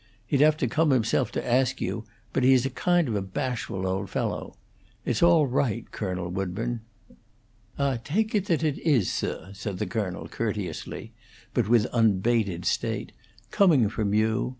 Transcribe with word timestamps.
He'd 0.25 0.41
have 0.41 0.57
come 0.57 0.89
himself 0.89 1.31
to 1.33 1.47
ask 1.47 1.79
you, 1.79 2.05
but 2.33 2.43
he's 2.43 2.65
a 2.65 2.71
kind 2.71 3.07
of 3.07 3.13
a 3.15 3.21
bashful 3.21 3.85
old 3.85 4.09
fellow. 4.09 4.55
It's 5.05 5.21
all 5.21 5.45
right, 5.45 5.91
Colonel 5.91 6.29
Woodburn." 6.29 6.81
"I 7.77 7.97
take 8.03 8.33
it 8.33 8.45
that 8.45 8.63
it 8.63 8.79
is, 8.79 9.13
sir," 9.13 9.51
said 9.53 9.77
the 9.77 9.85
colonel, 9.85 10.27
courteously, 10.27 11.13
but 11.53 11.69
with 11.69 11.85
unabated 11.93 12.65
state, 12.65 13.11
"coming 13.51 13.89
from 13.89 14.11
you. 14.15 14.49